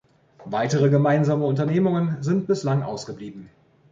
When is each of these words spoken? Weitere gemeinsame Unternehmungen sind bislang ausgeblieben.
Weitere 0.45 0.89
gemeinsame 0.89 1.45
Unternehmungen 1.45 2.23
sind 2.23 2.47
bislang 2.47 2.81
ausgeblieben. 2.81 3.51